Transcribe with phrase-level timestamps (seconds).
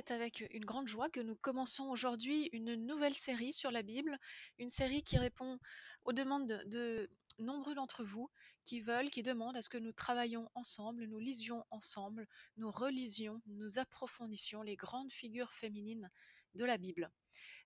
[0.00, 4.18] C'est avec une grande joie que nous commençons aujourd'hui une nouvelle série sur la Bible,
[4.58, 5.58] une série qui répond
[6.04, 8.30] aux demandes de, de nombreux d'entre vous
[8.64, 12.26] qui veulent, qui demandent à ce que nous travaillions ensemble, nous lisions ensemble,
[12.56, 16.10] nous relisions, nous approfondissions les grandes figures féminines
[16.54, 17.10] de la Bible.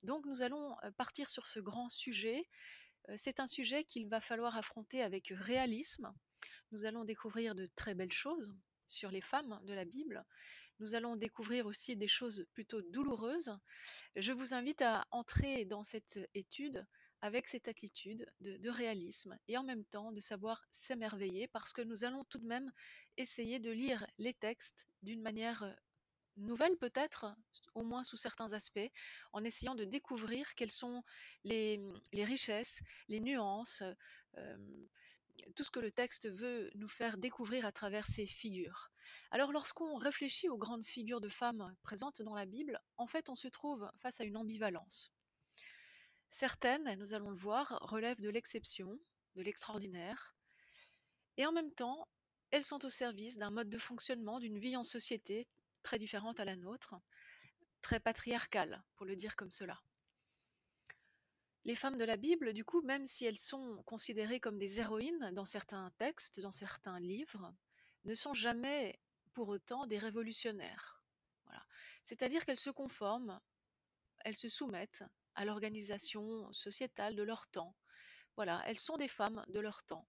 [0.02, 2.48] Donc nous allons euh, partir sur ce grand sujet.
[3.10, 6.12] Euh, C'est un sujet qu'il va falloir affronter avec réalisme.
[6.72, 8.52] Nous allons découvrir de très belles choses
[8.88, 10.24] sur les femmes de la Bible.
[10.80, 13.56] Nous allons découvrir aussi des choses plutôt douloureuses.
[14.16, 16.86] Je vous invite à entrer dans cette étude
[17.24, 22.04] avec cette attitude de, réalisme et en même temps de savoir s'émerveiller parce que nous
[22.04, 22.70] allons tout de même
[23.16, 25.72] essayer de lire les textes d'une manière euh,
[26.36, 27.34] nouvelle peut-être,
[27.74, 28.90] au moins sous certains aspects,
[29.32, 31.02] en essayant de découvrir quelles sont
[31.44, 31.80] les,
[32.12, 33.82] les richesses, les nuances,
[34.36, 34.86] euh,
[35.54, 38.90] tout ce que le texte veut nous faire découvrir à travers ces figures.
[39.30, 43.34] Alors lorsqu'on réfléchit aux grandes figures de femmes présentes dans la Bible, en fait on
[43.34, 45.12] se trouve face à une ambivalence.
[46.28, 48.98] Certaines, nous allons le voir, relèvent de l'exception,
[49.36, 50.34] de l'extraordinaire,
[51.36, 52.08] et en même temps,
[52.50, 55.48] elles sont au service d'un mode de fonctionnement, d'une vie en société
[55.82, 56.94] très différente à la nôtre,
[57.80, 59.80] très patriarcale, pour le dire comme cela.
[61.64, 65.30] Les femmes de la Bible, du coup, même si elles sont considérées comme des héroïnes
[65.32, 67.54] dans certains textes, dans certains livres,
[68.04, 69.00] ne sont jamais
[69.32, 71.02] pour autant des révolutionnaires.
[72.02, 73.40] C'est-à-dire qu'elles se conforment,
[74.26, 75.04] elles se soumettent
[75.34, 77.74] à l'organisation sociétale de leur temps.
[78.36, 80.06] Voilà, elles sont des femmes de leur temps.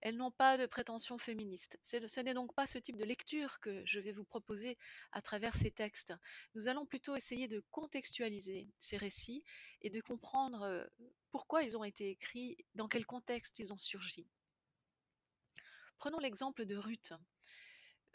[0.00, 1.78] Elles n'ont pas de prétention féministe.
[1.82, 4.78] Ce n'est donc pas ce type de lecture que je vais vous proposer
[5.12, 6.14] à travers ces textes.
[6.54, 9.44] Nous allons plutôt essayer de contextualiser ces récits
[9.82, 10.84] et de comprendre euh,
[11.30, 14.26] pourquoi ils ont été écrits, dans quel contexte ils ont surgi.
[15.98, 17.12] Prenons l'exemple de Ruth.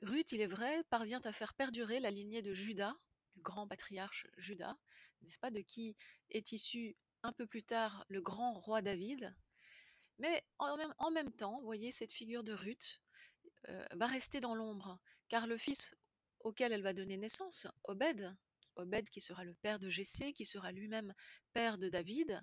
[0.01, 2.95] Ruth, il est vrai, parvient à faire perdurer la lignée de Judas,
[3.35, 4.75] du grand patriarche Judas,
[5.21, 5.95] n'est-ce pas, de qui
[6.29, 9.35] est issu un peu plus tard le grand roi David.
[10.19, 13.01] Mais en même, temps, vous voyez, cette figure de Ruth
[13.69, 15.95] euh, va rester dans l'ombre, car le fils
[16.39, 18.35] auquel elle va donner naissance, Obed,
[19.09, 21.13] qui sera le père de Jessé, qui sera lui-même
[21.53, 22.41] père de David,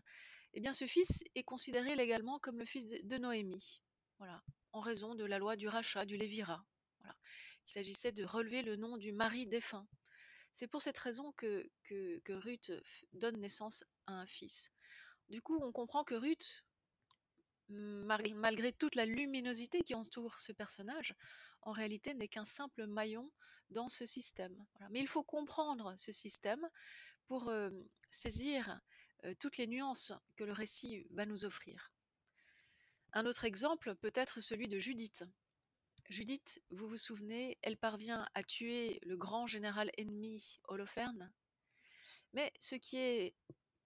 [0.54, 3.82] eh bien ce fils est considéré légalement comme le fils de, Noémie,
[4.18, 6.64] voilà, en raison de la loi du rachat, du lévirat.
[6.98, 7.16] Voilà.
[7.66, 9.86] Il s'agissait de relever le nom du mari défunt.
[10.52, 12.72] C'est pour cette raison que, que, que Ruth
[13.14, 14.70] donne naissance à un fils.
[15.30, 16.64] Du coup, on comprend que Ruth,
[17.68, 21.14] malgré toute la luminosité qui entoure ce personnage,
[21.62, 23.30] en réalité n'est qu'un simple maillon
[23.70, 24.66] dans ce système.
[24.90, 26.68] Mais il faut comprendre ce système
[27.26, 27.70] pour euh,
[28.10, 28.80] saisir
[29.24, 31.92] euh, toutes les nuances que le récit va nous offrir.
[33.12, 35.24] Un autre exemple peut être celui de Judith.
[36.08, 41.32] Judith, vous vous souvenez, elle parvient à tuer le grand général ennemi Holoferne.
[42.32, 43.34] Mais ce qui est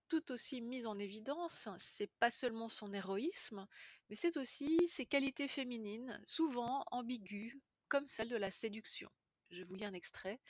[0.08, 3.66] tout aussi mis en évidence, c'est pas seulement son héroïsme,
[4.08, 7.54] mais c'est aussi ses qualités féminines, souvent ambiguës,
[7.88, 9.10] comme celle de la séduction.
[9.50, 10.40] Je vous lis un extrait.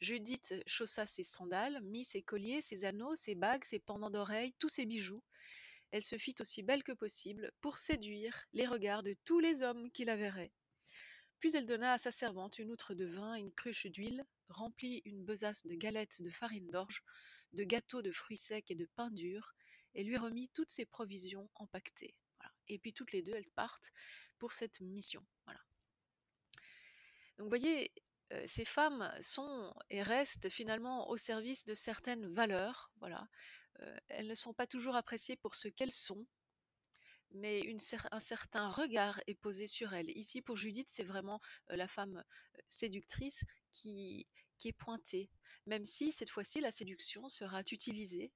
[0.00, 4.68] Judith chaussa ses sandales, mit ses colliers, ses anneaux, ses bagues, ses pendants d'oreilles, tous
[4.68, 5.22] ses bijoux.
[5.92, 9.90] Elle se fit aussi belle que possible pour séduire les regards de tous les hommes
[9.92, 10.52] qui la verraient.
[11.38, 15.02] Puis elle donna à sa servante une outre de vin et une cruche d'huile, remplit
[15.04, 17.02] une besace de galettes de farine d'orge,
[17.52, 19.54] de gâteaux de fruits secs et de pain dur,
[19.94, 22.14] et lui remit toutes ses provisions empaquetées.
[22.68, 23.92] Et puis toutes les deux, elles partent
[24.38, 25.24] pour cette mission.
[25.44, 25.60] Voilà.
[27.36, 27.92] Donc vous voyez,
[28.32, 32.90] euh, ces femmes sont et restent finalement au service de certaines valeurs.
[32.96, 33.28] Voilà.
[33.80, 36.26] Euh, elles ne sont pas toujours appréciées pour ce qu'elles sont,
[37.32, 37.62] mais
[38.10, 40.10] un certain regard est posé sur elles.
[40.16, 41.40] Ici, pour Judith, c'est vraiment
[41.70, 42.24] euh, la femme
[42.68, 44.26] séductrice qui
[44.64, 45.30] est pointée,
[45.66, 48.32] même si cette fois-ci, la séduction sera utilisée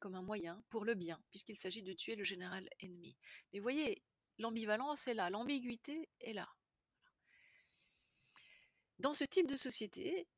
[0.00, 3.16] comme un moyen pour le bien, puisqu'il s'agit de tuer le général ennemi.
[3.52, 4.02] Mais voyez,
[4.38, 6.48] l'ambivalence est là, l'ambiguïté est là.
[8.98, 10.28] Dans ce type de société,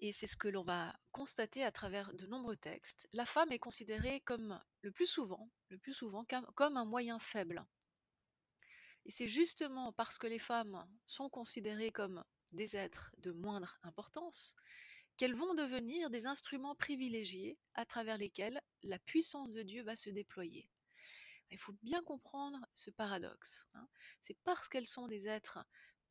[0.00, 3.58] et c'est ce que l'on va constater à travers de nombreux textes, la femme est
[3.58, 6.24] considérée comme le plus souvent, le plus souvent
[6.54, 7.64] comme un moyen faible.
[9.06, 14.54] Et c'est justement parce que les femmes sont considérées comme des êtres de moindre importance
[15.16, 20.10] qu'elles vont devenir des instruments privilégiés à travers lesquels la puissance de Dieu va se
[20.10, 20.68] déployer.
[21.50, 23.66] Il faut bien comprendre ce paradoxe.
[23.74, 23.86] hein.
[24.22, 25.64] C'est parce qu'elles sont des êtres,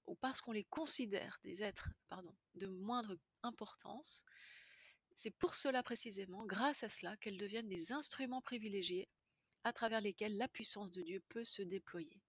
[0.06, 4.24] ou parce qu'on les considère des êtres pardon, de moindre importance,
[5.16, 9.08] c'est pour cela précisément, grâce à cela, qu'elles deviennent des instruments privilégiés
[9.64, 12.22] à travers lesquels la puissance de Dieu peut se déployer.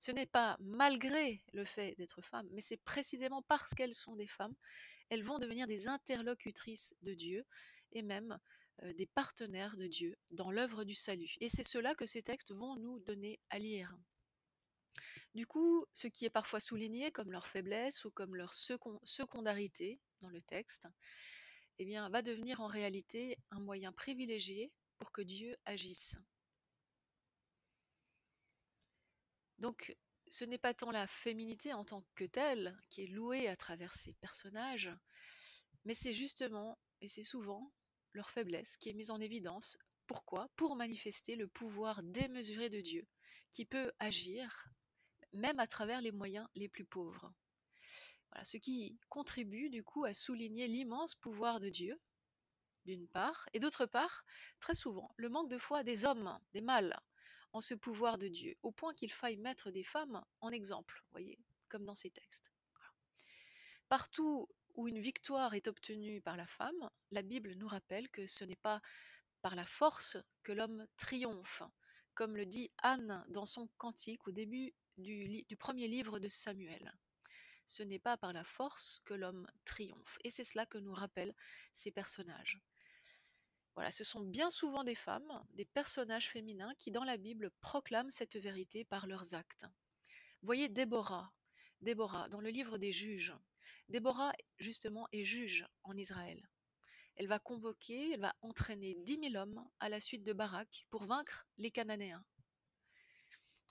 [0.00, 4.26] Ce n'est pas malgré le fait d'être femmes, mais c'est précisément parce qu'elles sont des
[4.26, 4.54] femmes
[5.10, 7.44] elles vont devenir des interlocutrices de Dieu
[7.92, 8.38] et même
[8.82, 11.34] euh, des partenaires de Dieu dans l'œuvre du salut.
[11.40, 13.96] Et c'est cela que ces textes vont nous donner à lire.
[15.34, 20.28] Du coup, ce qui est parfois souligné comme leur faiblesse ou comme leur secondarité dans
[20.28, 20.88] le texte,
[21.78, 26.16] eh bien, va devenir en réalité un moyen privilégié pour que Dieu agisse.
[29.58, 29.96] Donc,
[30.30, 33.92] ce n'est pas tant la féminité en tant que telle qui est louée à travers
[33.92, 34.90] ces personnages,
[35.84, 37.72] mais c'est justement, et c'est souvent,
[38.12, 39.76] leur faiblesse qui est mise en évidence.
[40.06, 40.48] Pourquoi?
[40.56, 43.06] Pour manifester le pouvoir démesuré de Dieu,
[43.50, 44.68] qui peut agir
[45.32, 47.32] même à travers les moyens les plus pauvres.
[48.30, 52.00] Voilà, ce qui contribue du coup à souligner l'immense pouvoir de Dieu,
[52.84, 54.24] d'une part, et d'autre part,
[54.60, 56.98] très souvent, le manque de foi des hommes, des mâles,
[57.52, 61.38] en ce pouvoir de Dieu, au point qu'il faille mettre des femmes en exemple, voyez,
[61.68, 62.52] comme dans ces textes.
[63.88, 68.44] Partout où une victoire est obtenue par la femme, la Bible nous rappelle que ce
[68.44, 68.80] n'est pas
[69.42, 71.62] par la force que l'homme triomphe,
[72.14, 76.92] comme le dit Anne dans son cantique au début du, du premier livre de Samuel.
[77.66, 80.18] Ce n'est pas par la force que l'homme triomphe.
[80.24, 81.34] Et c'est cela que nous rappellent
[81.72, 82.60] ces personnages.
[83.90, 88.36] Ce sont bien souvent des femmes, des personnages féminins qui dans la Bible proclament cette
[88.36, 89.66] vérité par leurs actes.
[90.42, 91.32] Voyez Déborah,
[91.80, 93.34] Déborah dans le livre des juges.
[93.88, 96.48] Déborah justement est juge en Israël.
[97.16, 101.04] Elle va convoquer, elle va entraîner dix mille hommes à la suite de Barak pour
[101.04, 102.24] vaincre les Cananéens.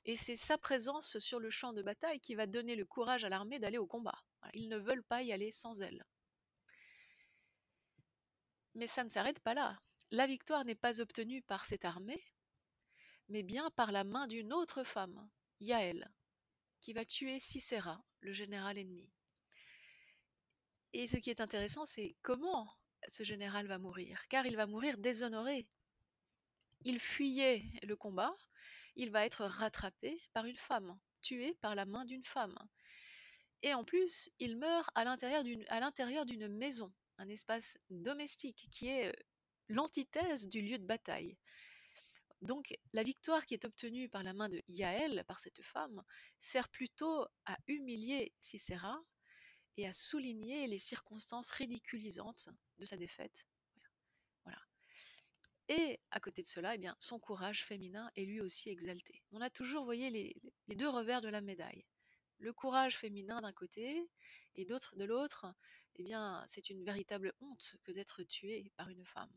[0.06, 3.30] Et c'est sa présence sur le champ de bataille qui va donner le courage à
[3.30, 4.24] l'armée d'aller au combat.
[4.54, 6.06] Ils ne veulent pas y aller sans elle.
[8.76, 9.80] Mais ça ne s'arrête pas là.
[10.12, 12.24] La victoire n'est pas obtenue par cette armée,
[13.28, 15.30] mais bien par la main d'une autre femme,
[15.60, 16.12] Yaël,
[16.82, 19.12] qui va tuer Sisera, le général ennemi.
[20.94, 22.74] Et ce qui est intéressant, c'est comment
[23.08, 25.68] ce général va mourir, car il va mourir déshonoré.
[26.82, 28.36] Il fuyait le combat,
[28.96, 32.58] il va être rattrapé par une femme, tué par la main d'une femme.
[33.62, 39.24] Et en plus, il meurt à l'intérieur d'une maison, un espace domestique qui est euh,
[39.70, 41.38] l'antithèse du lieu de bataille.
[42.42, 46.04] Donc la victoire qui est obtenue par la main de Yaël, par cette femme,
[46.38, 49.02] sert plutôt à humilier Sisera
[49.78, 53.46] et à souligner les circonstances ridiculisantes de sa défaite.
[54.44, 54.60] Voilà.
[55.68, 59.22] Et à côté de cela, eh bien, son courage féminin est lui aussi exalté.
[59.32, 60.36] On a toujours, voyez, les,
[60.68, 61.86] les deux revers de la médaille.
[62.38, 64.10] Le courage féminin d'un côté
[64.56, 65.46] et d'autre de l'autre,
[65.96, 69.34] eh bien, c'est une véritable honte que d'être tué par une femme.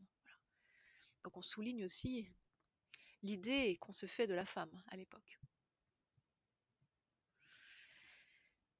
[1.23, 2.29] Donc on souligne aussi
[3.21, 5.39] l'idée qu'on se fait de la femme à l'époque.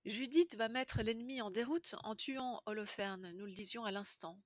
[0.05, 4.37] Judith va mettre l'ennemi en déroute en tuant Holoferne, nous le disions à l'instant.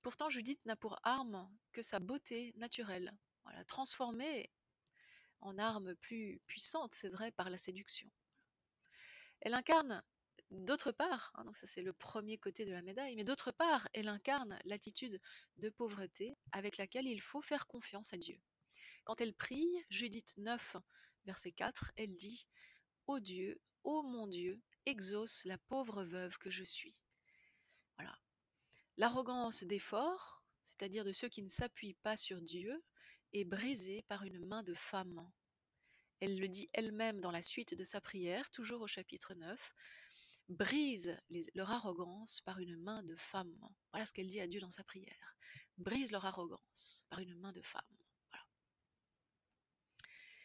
[0.00, 3.14] Pourtant, Judith n'a pour arme que sa beauté naturelle,
[3.68, 4.50] transformée
[5.40, 8.10] en arme plus puissante, c'est vrai, par la séduction.
[9.40, 10.02] Elle incarne
[10.52, 13.88] d'autre part, hein, donc ça c'est le premier côté de la médaille, mais d'autre part,
[13.92, 15.20] elle incarne l'attitude
[15.56, 18.40] de pauvreté avec laquelle il faut faire confiance à Dieu.
[19.04, 20.76] Quand elle prie, Judith 9,
[21.24, 22.46] verset 4, elle dit
[23.06, 26.94] Ô Dieu, ô mon Dieu, exauce la pauvre veuve que je suis.
[27.96, 28.16] Voilà.
[28.96, 32.84] L'arrogance des forts, c'est-à-dire de ceux qui ne s'appuient pas sur Dieu,
[33.32, 35.30] est brisée par une main de femme.
[36.20, 39.74] Elle le dit elle-même dans la suite de sa prière, toujours au chapitre 9
[40.52, 41.18] brise
[41.54, 43.56] leur arrogance par une main de femme.
[43.92, 45.36] Voilà ce qu'elle dit à Dieu dans sa prière.
[45.78, 47.82] Brise leur arrogance par une main de femme.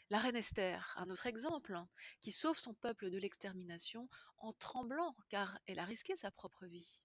[0.09, 1.89] La reine Esther, un autre exemple, hein,
[2.21, 7.01] qui sauve son peuple de l'extermination en tremblant car elle a risqué sa propre vie.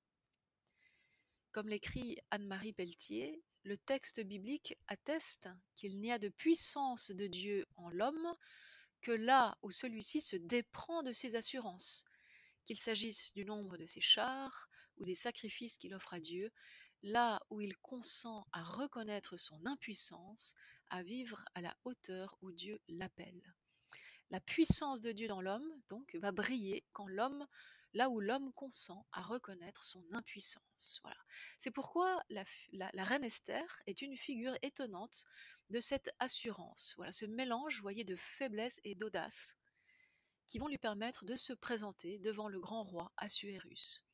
[1.50, 7.66] Comme l'écrit Anne-Marie Pelletier, le texte biblique atteste qu'il n'y a de puissance de Dieu
[7.74, 8.36] en l'homme
[9.00, 12.04] que là où celui-ci se déprend de ses assurances,
[12.64, 16.52] qu'il s'agisse du nombre de ses chars ou des sacrifices qu'il offre à Dieu,
[17.02, 20.54] là où il consent à reconnaître son impuissance,
[20.90, 23.54] à vivre à la hauteur où Dieu l'appelle.
[24.30, 27.46] La puissance de Dieu dans l'homme, donc, va briller quand l'homme,
[27.94, 31.02] là où l'homme consent à reconnaître son impuissance.
[31.58, 35.24] C'est pourquoi la, la, reine Esther est une figure étonnante
[35.70, 36.94] de cette assurance.
[36.96, 39.58] Voilà, ce mélange, voyez, de faiblesse et d'audace
[40.52, 44.04] qui vont lui permettre de se présenter devant le grand roi Assuérus.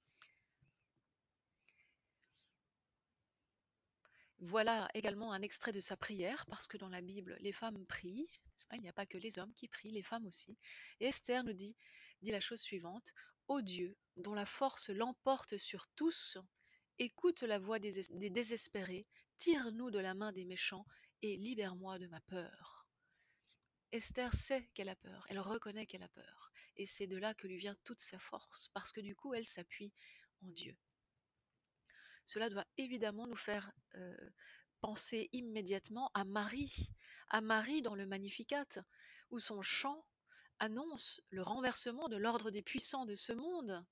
[4.38, 8.30] Voilà également un extrait de sa prière, parce que dans la Bible, les femmes prient.
[8.72, 10.56] Il n'y a pas que les hommes qui prient, les femmes aussi.
[11.00, 11.74] Et Esther nous dit,
[12.22, 13.14] la chose suivante
[13.48, 16.38] Ô Dieu, dont la force l'emporte sur tous,
[17.00, 20.86] Écoute la voix des désespérés, tire-nous de la main des méchants
[21.20, 22.77] et libère-moi de ma peur.
[23.92, 27.46] Esther sait qu'elle a peur, elle reconnaît qu'elle a peur, et c'est de là que
[27.46, 29.92] lui vient toute sa force, parce que du coup elle s'appuie
[30.42, 30.76] en Dieu.
[32.24, 34.30] Cela doit évidemment nous faire euh,
[34.80, 36.92] penser immédiatement à Marie,
[37.28, 38.66] à Marie dans le Magnificat,
[39.30, 40.04] où son chant
[40.58, 43.84] annonce le renversement de l'ordre des puissants de ce monde,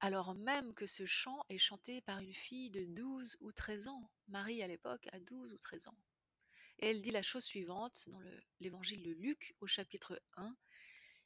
[0.00, 4.10] alors même que ce chant est chanté par une fille de 12 ou 13 ans.
[4.28, 5.98] Marie à l'époque a 12 ou 13 ans.
[6.78, 8.20] Elle dit la chose suivante dans
[8.60, 10.56] l'évangile de Luc au chapitre 1.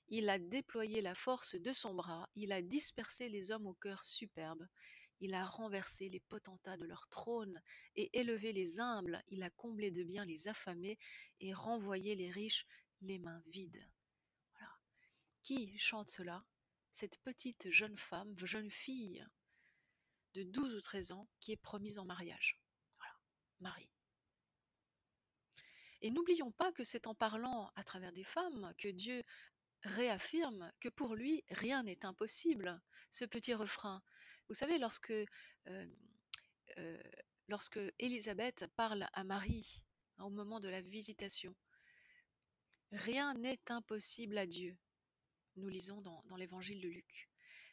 [0.09, 4.03] Il a déployé la force de son bras, il a dispersé les hommes au cœur
[4.03, 4.67] superbe,
[5.21, 7.63] il a renversé les potentats de leur trône
[7.97, 10.99] et élevé les humbles, il a comblé de biens les affamés
[11.41, 12.67] et renvoyé les riches
[13.03, 13.87] les mains vides.
[15.43, 16.45] Qui chante cela?
[16.93, 19.27] Cette petite jeune femme, jeune fille
[20.35, 22.61] de 12 ou 13 ans qui est promise en mariage.
[22.97, 23.15] Voilà,
[23.61, 23.92] Marie.
[26.03, 29.23] Et n'oublions pas que c'est en parlant à travers des femmes que Dieu
[29.83, 32.81] réaffirme que pour lui, rien n'est impossible.
[33.11, 34.03] Ce petit refrain.
[34.49, 35.87] Vous savez, lorsque, euh,
[36.79, 37.03] euh,
[37.49, 39.85] lorsque Élisabeth parle à Marie
[40.19, 41.55] hein, au moment de la visitation,
[42.91, 44.77] rien n'est impossible à Dieu.
[45.57, 47.29] Nous lisons dans, l'évangile de Luc.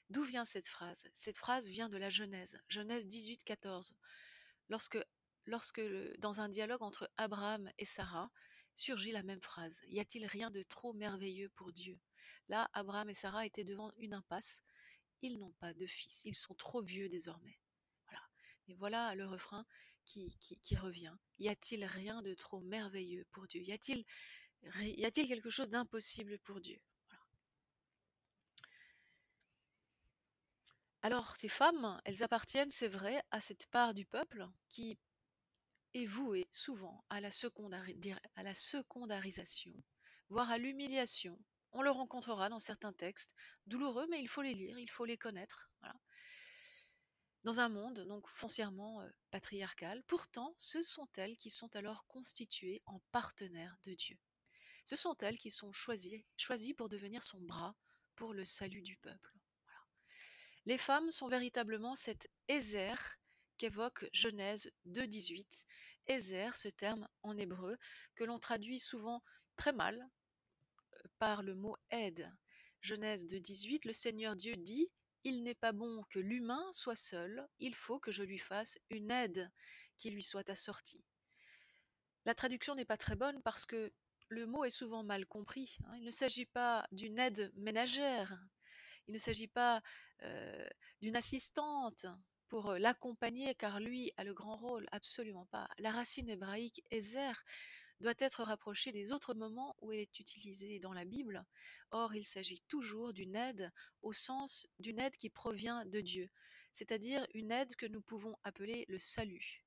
[0.10, 1.08] D'où vient cette phrase?
[1.14, 3.96] Cette phrase vient de la Genèse, Genèse 18, 14.
[4.70, 4.98] Lorsque
[5.50, 5.82] lorsque
[6.20, 8.32] dans un dialogue entre Abraham et Sarah
[8.76, 9.82] surgit la même phrase.
[9.88, 12.00] Y a-t-il rien de trop merveilleux pour Dieu?
[12.48, 14.64] Là, Abraham et Sarah étaient devant une impasse.
[15.22, 17.60] Ils n'ont pas de fils, ils sont trop vieux désormais.
[18.06, 18.22] Voilà.
[18.68, 19.66] Et voilà le refrain
[20.06, 20.32] qui,
[20.78, 21.16] revient.
[21.40, 23.62] Y a-t-il rien de trop merveilleux pour Dieu?
[23.62, 26.80] Y a-t-il quelque chose d'impossible pour Dieu?
[31.02, 34.98] Alors, ces femmes, elles appartiennent, c'est vrai, à cette part du peuple qui
[35.94, 39.74] est voué souvent à la, secondarisation,
[40.30, 41.40] voire à l'humiliation.
[41.72, 43.34] On le rencontrera dans certains textes,
[43.68, 45.72] douloureux, mais il faut les lire, il faut les connaître.
[47.44, 52.84] Dans un monde donc foncièrement euh, patriarcal, pourtant, ce sont elles qui sont alors constituées
[52.86, 54.20] en partenaires de Dieu.
[54.84, 57.78] Ce sont elles qui sont choisies, choisies pour devenir son bras
[58.16, 59.40] pour le salut du peuple.
[60.66, 63.19] Les femmes sont véritablement cette Ézer
[63.60, 65.66] qu'évoque Genèse 2.18.
[66.08, 67.78] Ézer, ce terme en hébreu,
[68.16, 69.22] que l'on traduit souvent
[69.56, 70.10] très mal
[70.94, 72.34] euh, par le mot aide.
[72.82, 74.90] Genèse 2.18, le Seigneur Dieu dit
[75.24, 79.12] Il n'est pas bon que l'humain soit seul, il faut que je lui fasse une
[79.12, 79.52] aide
[79.98, 81.04] qui lui soit assortie.
[82.26, 83.94] La traduction n'est pas très bonne parce que
[84.30, 85.78] le mot est souvent mal compris.
[85.86, 85.98] Hein.
[85.98, 88.40] Il ne s'agit pas d'une aide ménagère,
[89.08, 89.82] il ne s'agit pas
[90.24, 90.68] euh,
[91.02, 92.06] d'une assistante
[92.50, 95.70] pour l'accompagner, car lui a le grand rôle, absolument pas.
[95.78, 97.46] La racine hébraïque Ezer
[98.02, 101.46] doit être rapprochée des autres moments où elle est utilisée dans la Bible.
[101.92, 106.30] Or, il s'agit toujours d'une aide au sens d'une aide qui provient de Dieu,
[106.72, 109.64] c'est-à-dire une aide que nous pouvons appeler le salut.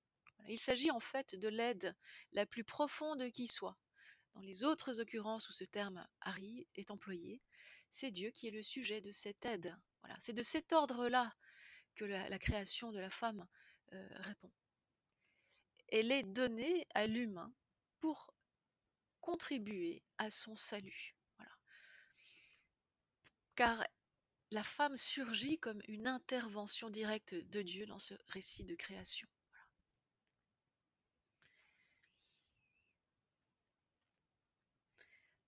[0.49, 1.95] Il s'agit en fait de l'aide
[2.33, 3.77] la plus profonde qui soit.
[4.35, 7.43] Dans les autres occurrences où ce terme arrive, est employé,
[7.91, 9.77] c'est Dieu qui est le sujet de cette aide.
[10.01, 11.33] Voilà, c'est de cet ordre-là
[11.95, 13.47] que la, création de la femme
[13.93, 14.51] euh, répond.
[15.89, 17.53] Elle est donnée à l'humain
[18.01, 18.35] pour
[19.21, 21.15] contribuer à son salut.
[23.55, 23.85] Car
[24.51, 29.29] la femme surgit comme une intervention directe de Dieu dans ce récit de création.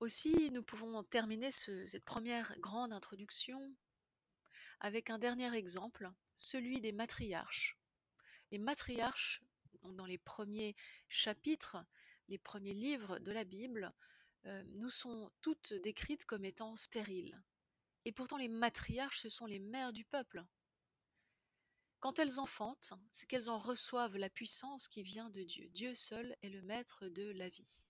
[0.01, 3.75] Aussi, nous pouvons terminer cette première grande introduction
[4.81, 7.79] avec un dernier exemple, celui des matriarches.
[8.51, 9.43] Les matriarches,
[9.83, 10.77] dans les premiers
[11.09, 11.85] chapitres,
[12.29, 13.93] les premiers livres de la Bible,
[14.47, 17.43] euh, nous sont toutes décrites comme étant stériles.
[18.05, 20.45] Et pourtant les matriarches, ce sont les mères du peuple.
[22.01, 25.69] Quand elles enfantent, c'est qu'elles en reçoivent la puissance qui vient de Dieu.
[25.71, 27.87] Dieu seul est le maître de la vie.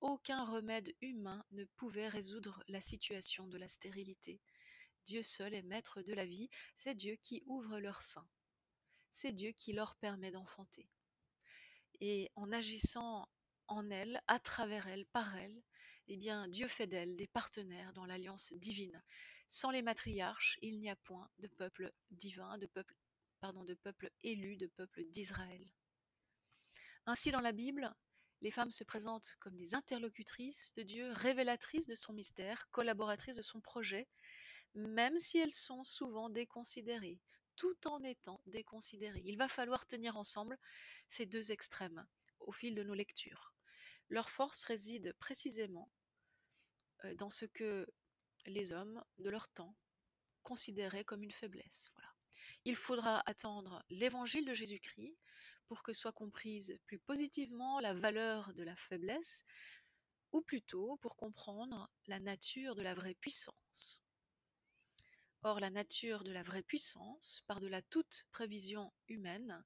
[0.00, 4.40] Aucun remède humain ne pouvait résoudre la situation de la stérilité.
[5.08, 8.28] Dieu seul est maître de la vie, c'est Dieu qui ouvre leur sein.
[9.10, 10.86] C'est Dieu qui leur permet d'enfanter.
[12.00, 13.26] Et en agissant
[13.68, 15.62] en elles, à travers elles, par elles,
[16.08, 19.02] eh bien, Dieu fait d'elles des partenaires dans l'alliance divine.
[19.46, 22.94] Sans les matriarches, il n'y a point de peuple divin, de peuple,
[23.42, 25.66] de peuple élu, de peuple d'Israël.
[27.06, 27.94] Ainsi, dans la Bible,
[28.42, 33.42] les femmes se présentent comme des interlocutrices de Dieu, révélatrices de son mystère, collaboratrices de
[33.42, 34.06] son projet,
[34.78, 37.20] même si elles sont souvent déconsidérées,
[37.56, 39.22] tout en étant déconsidérés.
[39.24, 40.58] Il va falloir tenir ensemble
[41.08, 42.06] ces deux extrêmes
[42.40, 43.52] au fil de nos lectures.
[44.08, 45.90] Leur force réside précisément
[47.04, 47.86] euh, dans ce que
[48.46, 49.76] les hommes de leur temps
[50.42, 51.90] considéraient comme une faiblesse.
[52.64, 55.18] Il faudra attendre l'évangile de Jésus-Christ
[55.66, 59.44] pour que soit comprise plus positivement la valeur de la faiblesse,
[60.32, 64.00] ou plutôt pour comprendre la nature de la vraie puissance.
[65.42, 69.64] Or, la nature de la vraie puissance, par-delà toute prévision humaine,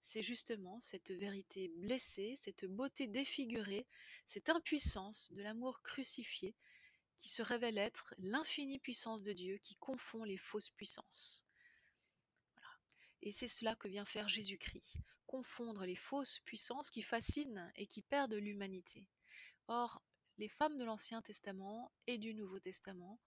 [0.00, 3.86] c'est justement cette vérité blessée, cette beauté défigurée,
[4.24, 6.54] cette impuissance de l'amour crucifié
[7.16, 11.44] qui se révèle être l'infinie puissance de Dieu qui confond les fausses puissances.
[13.22, 18.02] Et c'est cela que vient faire Jésus-Christ, confondre les fausses puissances qui fascinent et qui
[18.02, 19.08] perdent l'humanité.
[19.66, 20.02] Or,
[20.38, 23.18] les femmes de l'Ancien Testament et du Nouveau Testament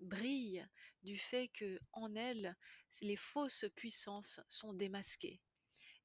[0.00, 0.66] brillent
[1.02, 2.56] du fait que en elles
[3.02, 5.40] les fausses puissances sont démasquées.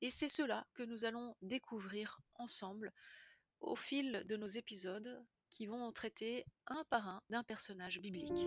[0.02, 2.94] Et c'est cela que nous allons découvrir ensemble
[3.60, 8.46] au fil de nos épisodes qui vont traiter un par un d'un personnage biblique.